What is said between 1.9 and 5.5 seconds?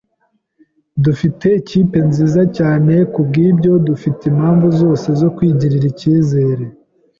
nziza cyane, kubwibyo dufite impamvu zose zo